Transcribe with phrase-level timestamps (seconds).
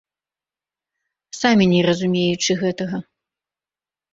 [1.41, 2.97] Самі не разумеючы гэтага.